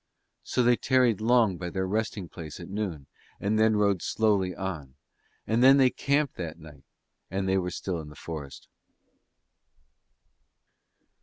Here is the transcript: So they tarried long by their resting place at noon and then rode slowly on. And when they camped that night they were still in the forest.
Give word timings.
So 0.43 0.63
they 0.63 0.77
tarried 0.77 1.21
long 1.21 1.57
by 1.57 1.69
their 1.69 1.85
resting 1.85 2.27
place 2.27 2.59
at 2.59 2.67
noon 2.71 3.05
and 3.39 3.59
then 3.59 3.75
rode 3.75 4.01
slowly 4.01 4.55
on. 4.55 4.95
And 5.45 5.61
when 5.61 5.77
they 5.77 5.91
camped 5.91 6.37
that 6.37 6.57
night 6.57 6.85
they 7.29 7.57
were 7.59 7.69
still 7.69 7.99
in 7.99 8.09
the 8.09 8.15
forest. 8.15 8.67